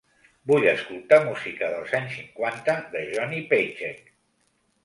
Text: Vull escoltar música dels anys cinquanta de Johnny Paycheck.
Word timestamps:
Vull 0.51 0.63
escoltar 0.69 1.19
música 1.27 1.69
dels 1.75 1.93
anys 1.99 2.17
cinquanta 2.21 2.75
de 2.97 3.07
Johnny 3.13 3.43
Paycheck. 3.53 4.13